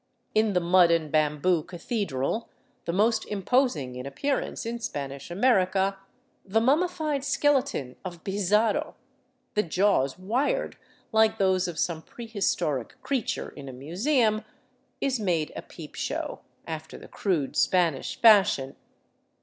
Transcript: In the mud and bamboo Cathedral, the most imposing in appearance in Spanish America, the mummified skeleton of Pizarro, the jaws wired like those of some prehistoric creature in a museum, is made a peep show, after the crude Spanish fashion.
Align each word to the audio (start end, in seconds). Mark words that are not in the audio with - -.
In 0.33 0.53
the 0.53 0.59
mud 0.59 0.89
and 0.89 1.11
bamboo 1.11 1.61
Cathedral, 1.61 2.49
the 2.85 2.91
most 2.91 3.23
imposing 3.27 3.95
in 3.95 4.07
appearance 4.07 4.65
in 4.65 4.79
Spanish 4.79 5.29
America, 5.29 5.99
the 6.43 6.59
mummified 6.59 7.23
skeleton 7.23 7.95
of 8.03 8.23
Pizarro, 8.23 8.95
the 9.53 9.61
jaws 9.61 10.17
wired 10.17 10.75
like 11.11 11.37
those 11.37 11.67
of 11.67 11.77
some 11.77 12.01
prehistoric 12.01 12.99
creature 13.03 13.49
in 13.49 13.69
a 13.69 13.73
museum, 13.73 14.43
is 14.99 15.19
made 15.19 15.51
a 15.55 15.61
peep 15.61 15.93
show, 15.93 16.39
after 16.65 16.97
the 16.97 17.07
crude 17.07 17.55
Spanish 17.55 18.19
fashion. 18.19 18.75